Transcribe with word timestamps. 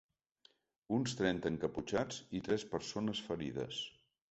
Uns 0.97 1.13
trenta 1.19 1.51
encaputxats 1.51 2.19
i 2.41 2.43
tres 2.49 2.67
persones 2.75 3.25
ferides. 3.31 3.87